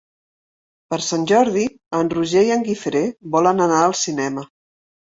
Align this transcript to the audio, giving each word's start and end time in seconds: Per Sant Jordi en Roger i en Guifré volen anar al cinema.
Per 0.93 0.99
Sant 1.07 1.27
Jordi 1.33 1.67
en 1.99 2.11
Roger 2.15 2.45
i 2.49 2.51
en 2.57 2.67
Guifré 2.73 3.05
volen 3.39 3.65
anar 3.71 3.87
al 3.87 3.99
cinema. 4.05 4.51